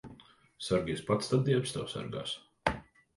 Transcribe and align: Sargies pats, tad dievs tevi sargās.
Sargies 0.67 1.03
pats, 1.09 1.29
tad 1.33 1.43
dievs 1.49 1.75
tevi 1.75 1.91
sargās. 1.93 2.33